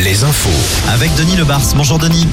les 0.00 0.24
infos. 0.24 0.88
Avec 0.88 1.14
Denis 1.14 1.36
Lebars. 1.36 1.62
Bonjour 1.76 1.98
Denis. 2.00 2.26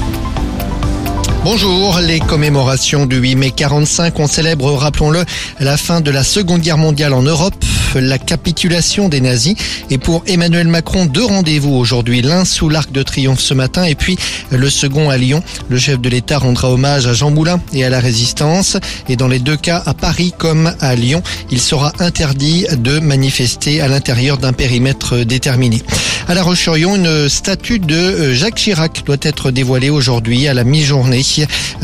Bonjour, 1.44 2.00
les 2.00 2.18
commémorations 2.18 3.06
du 3.06 3.16
8 3.16 3.36
mai 3.36 3.50
45, 3.50 4.18
on 4.18 4.26
célèbre, 4.26 4.72
rappelons-le, 4.72 5.24
la 5.60 5.76
fin 5.76 6.00
de 6.00 6.10
la 6.10 6.22
Seconde 6.24 6.60
Guerre 6.60 6.78
mondiale 6.78 7.12
en 7.12 7.22
Europe, 7.22 7.54
la 7.94 8.18
capitulation 8.18 9.08
des 9.08 9.20
nazis. 9.20 9.54
Et 9.90 9.98
pour 9.98 10.22
Emmanuel 10.26 10.68
Macron, 10.68 11.06
deux 11.06 11.24
rendez-vous 11.24 11.74
aujourd'hui, 11.74 12.22
l'un 12.22 12.44
sous 12.44 12.68
l'Arc 12.68 12.90
de 12.90 13.02
Triomphe 13.02 13.40
ce 13.40 13.54
matin 13.54 13.84
et 13.84 13.94
puis 13.94 14.16
le 14.50 14.70
second 14.70 15.10
à 15.10 15.16
Lyon. 15.16 15.42
Le 15.68 15.78
chef 15.78 16.00
de 16.00 16.08
l'État 16.08 16.38
rendra 16.38 16.70
hommage 16.70 17.06
à 17.06 17.12
Jean 17.12 17.30
Moulin 17.30 17.60
et 17.72 17.84
à 17.84 17.88
la 17.88 18.00
résistance. 18.00 18.76
Et 19.08 19.16
dans 19.16 19.28
les 19.28 19.40
deux 19.40 19.56
cas, 19.56 19.82
à 19.84 19.94
Paris 19.94 20.32
comme 20.36 20.72
à 20.80 20.94
Lyon, 20.94 21.22
il 21.50 21.60
sera 21.60 21.92
interdit 21.98 22.66
de 22.76 23.00
manifester 23.00 23.80
à 23.80 23.88
l'intérieur 23.88 24.38
d'un 24.38 24.52
périmètre 24.52 25.18
déterminé. 25.18 25.82
À 26.28 26.34
La 26.34 26.42
Roche-sur-Yon, 26.44 26.94
une 26.94 27.28
statue 27.28 27.80
de 27.80 28.32
Jacques 28.32 28.54
Chirac 28.54 29.02
doit 29.04 29.16
être 29.22 29.50
dévoilée 29.50 29.90
aujourd'hui 29.90 30.46
à 30.46 30.54
la 30.54 30.62
mi-journée 30.62 31.22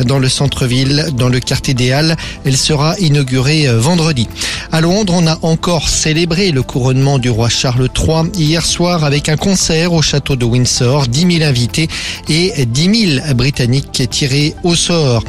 dans 0.05 0.17
le 0.17 0.29
centre-ville, 0.29 1.07
dans 1.13 1.27
le 1.27 1.41
quartier 1.41 1.73
des 1.73 1.91
Halles. 1.91 2.15
Elle 2.45 2.55
sera 2.55 2.97
inaugurée 2.99 3.67
euh, 3.67 3.79
vendredi. 3.79 4.29
À 4.71 4.81
Londres, 4.81 5.13
on 5.15 5.27
a 5.27 5.37
encore 5.41 5.89
célébré 5.89 6.51
le 6.51 6.63
couronnement 6.63 7.19
du 7.19 7.29
roi 7.29 7.49
Charles 7.49 7.89
III 7.95 8.29
hier 8.33 8.65
soir 8.65 9.03
avec 9.03 9.27
un 9.27 9.35
concert 9.35 9.91
au 9.93 10.01
château 10.01 10.35
de 10.35 10.45
Windsor, 10.45 11.07
10 11.07 11.39
000 11.39 11.49
invités 11.49 11.89
et 12.29 12.65
10 12.65 13.17
000 13.21 13.33
Britanniques 13.33 14.03
tirés 14.09 14.55
au 14.63 14.75
sort. 14.75 15.23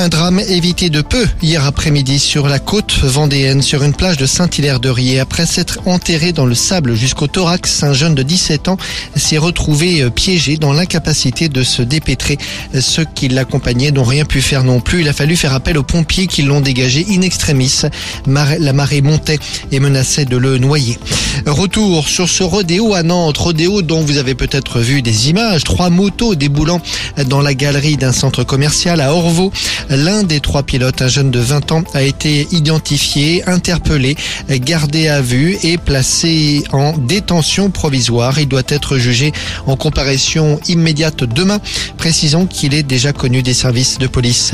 Un 0.00 0.08
drame 0.08 0.40
évité 0.40 0.88
de 0.88 1.02
peu 1.02 1.26
hier 1.42 1.66
après-midi 1.66 2.18
sur 2.18 2.48
la 2.48 2.58
côte 2.58 3.00
vendéenne, 3.02 3.60
sur 3.60 3.82
une 3.82 3.92
plage 3.92 4.16
de 4.16 4.24
Saint-Hilaire-de-Riez. 4.24 5.20
Après 5.20 5.44
s'être 5.44 5.80
enterré 5.84 6.32
dans 6.32 6.46
le 6.46 6.54
sable 6.54 6.94
jusqu'au 6.94 7.26
thorax, 7.26 7.82
un 7.82 7.92
jeune 7.92 8.14
de 8.14 8.22
17 8.22 8.68
ans 8.68 8.78
s'est 9.14 9.36
retrouvé 9.36 10.00
euh, 10.00 10.08
piégé 10.08 10.56
dans 10.56 10.72
l'incapacité 10.72 11.50
de 11.50 11.62
se 11.62 11.82
dépêtrer. 11.82 12.38
Ceux 12.80 13.04
qui 13.04 13.28
l'accompagnaient 13.28 13.90
n'ont 13.90 14.04
rien 14.04 14.24
pu 14.24 14.40
faire 14.40 14.64
non 14.64 14.80
plus. 14.80 15.02
Il 15.02 15.08
a 15.10 15.12
fallu 15.12 15.36
faire 15.36 15.52
appel 15.52 15.76
aux 15.76 15.82
pompiers 15.82 16.28
qui 16.28 16.44
l'ont 16.44 16.62
dégagé 16.62 17.04
in 17.10 17.20
extremis. 17.20 17.82
La 18.26 18.72
marée 18.72 19.02
montait 19.02 19.38
et 19.70 19.80
menaçait 19.80 20.24
de 20.24 20.38
le 20.38 20.56
noyer. 20.56 20.98
Retour 21.44 22.08
sur 22.08 22.26
ce 22.26 22.42
rodéo 22.42 22.94
à 22.94 23.02
Nantes, 23.02 23.36
rodéo 23.36 23.82
dont 23.82 24.00
vous 24.00 24.16
avez 24.16 24.34
peut-être 24.34 24.80
vu 24.80 25.02
des 25.02 25.28
images. 25.28 25.62
Trois 25.62 25.90
motos 25.90 26.36
déboulant 26.36 26.80
dans 27.26 27.42
la 27.42 27.52
galerie 27.52 27.98
d'un 27.98 28.12
centre 28.12 28.44
commercial 28.44 29.02
à 29.02 29.12
Orvaux. 29.12 29.52
L'un 29.90 30.22
des 30.22 30.38
trois 30.38 30.62
pilotes, 30.62 31.02
un 31.02 31.08
jeune 31.08 31.32
de 31.32 31.40
20 31.40 31.72
ans, 31.72 31.82
a 31.94 32.02
été 32.02 32.46
identifié, 32.52 33.42
interpellé, 33.48 34.16
gardé 34.48 35.08
à 35.08 35.20
vue 35.20 35.58
et 35.64 35.78
placé 35.78 36.62
en 36.70 36.96
détention 36.96 37.70
provisoire. 37.70 38.38
Il 38.38 38.46
doit 38.46 38.62
être 38.68 38.98
jugé 38.98 39.32
en 39.66 39.74
comparution 39.74 40.60
immédiate 40.68 41.24
demain, 41.24 41.58
précisant 41.98 42.46
qu'il 42.46 42.72
est 42.72 42.84
déjà 42.84 43.12
connu 43.12 43.42
des 43.42 43.52
services 43.52 43.98
de 43.98 44.06
police. 44.06 44.52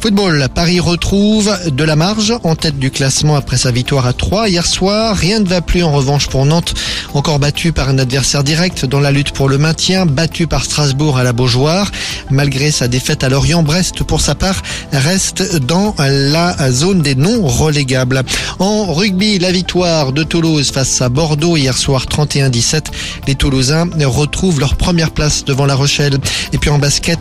Football, 0.00 0.48
Paris 0.54 0.80
retrouve 0.80 1.56
de 1.66 1.82
la 1.84 1.96
marge 1.96 2.34
en 2.42 2.54
tête 2.54 2.78
du 2.78 2.90
classement 2.90 3.36
après 3.36 3.56
sa 3.56 3.70
victoire 3.70 4.06
à 4.06 4.12
3 4.12 4.50
hier 4.50 4.66
soir. 4.66 5.16
Rien 5.16 5.40
ne 5.40 5.48
va 5.48 5.62
plus 5.62 5.82
en 5.82 5.92
revanche 5.92 6.28
pour 6.28 6.44
Nantes, 6.44 6.74
encore 7.14 7.38
battu 7.38 7.72
par 7.72 7.88
un 7.88 7.98
adversaire 7.98 8.44
direct 8.44 8.84
dans 8.84 9.00
la 9.00 9.12
lutte 9.12 9.30
pour 9.30 9.48
le 9.48 9.56
maintien, 9.56 10.04
battu 10.04 10.46
par 10.46 10.62
Strasbourg 10.62 11.16
à 11.16 11.24
la 11.24 11.32
Beaujoire. 11.32 11.90
Malgré 12.28 12.70
sa 12.70 12.86
défaite 12.86 13.24
à 13.24 13.30
Lorient, 13.30 13.62
Brest 13.62 14.02
pour 14.02 14.20
sa 14.20 14.34
part 14.34 14.62
reste 14.92 15.56
dans 15.56 15.94
la 15.98 16.70
zone 16.70 17.02
des 17.02 17.14
non 17.14 17.46
relégables. 17.46 18.22
En 18.58 18.92
rugby, 18.92 19.38
la 19.38 19.52
victoire 19.52 20.12
de 20.12 20.22
Toulouse 20.22 20.70
face 20.70 21.00
à 21.02 21.08
Bordeaux 21.08 21.56
hier 21.56 21.76
soir 21.76 22.06
31-17. 22.06 22.84
Les 23.26 23.34
Toulousains 23.34 23.88
retrouvent 24.04 24.60
leur 24.60 24.76
première 24.76 25.10
place 25.10 25.44
devant 25.44 25.66
La 25.66 25.74
Rochelle. 25.74 26.18
Et 26.52 26.58
puis 26.58 26.70
en 26.70 26.78
basket, 26.78 27.18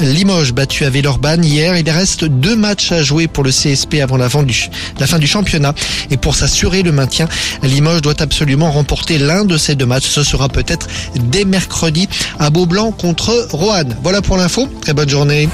Limoges 0.00 0.52
battu 0.52 0.84
à 0.84 0.90
Villeurbanne 0.90 1.44
hier. 1.44 1.76
Il 1.76 1.88
reste 1.90 2.24
deux 2.24 2.56
matchs 2.56 2.92
à 2.92 3.02
jouer 3.02 3.26
pour 3.26 3.44
le 3.44 3.50
CSP 3.50 3.96
avant 4.02 4.16
la 4.16 4.28
fin 4.28 4.42
du, 4.42 4.70
la 4.98 5.06
fin 5.06 5.18
du 5.18 5.26
championnat. 5.26 5.74
Et 6.10 6.16
pour 6.16 6.34
s'assurer 6.34 6.82
le 6.82 6.92
maintien, 6.92 7.28
Limoges 7.62 8.02
doit 8.02 8.20
absolument 8.20 8.70
remporter 8.70 9.18
l'un 9.18 9.44
de 9.44 9.56
ces 9.56 9.74
deux 9.74 9.86
matchs. 9.86 10.08
Ce 10.08 10.22
sera 10.22 10.48
peut-être 10.48 10.86
dès 11.16 11.44
mercredi 11.44 12.08
à 12.38 12.50
Beaublanc 12.50 12.92
contre 12.92 13.48
Roanne. 13.52 13.96
Voilà 14.02 14.22
pour 14.22 14.36
l'info. 14.36 14.68
Très 14.80 14.94
bonne 14.94 15.08
journée. 15.08 15.48